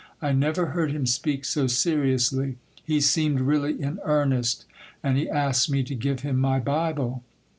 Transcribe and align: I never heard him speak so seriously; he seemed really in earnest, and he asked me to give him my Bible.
I 0.19 0.31
never 0.31 0.65
heard 0.71 0.89
him 0.91 1.05
speak 1.05 1.45
so 1.45 1.67
seriously; 1.67 2.57
he 2.83 2.99
seemed 3.01 3.39
really 3.39 3.79
in 3.79 3.99
earnest, 4.03 4.65
and 5.03 5.15
he 5.15 5.29
asked 5.29 5.69
me 5.69 5.83
to 5.83 5.93
give 5.93 6.21
him 6.21 6.39
my 6.39 6.59
Bible. 6.59 7.23